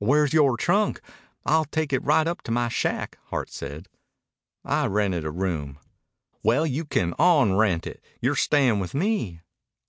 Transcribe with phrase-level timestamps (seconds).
[0.00, 1.00] "Where's yore trunk?
[1.46, 3.88] I'll take it right up to my shack," Hart said.
[4.64, 5.78] "I've rented a room."
[6.42, 8.02] "Well, you can onrent it.
[8.20, 9.42] You're stayin' with me."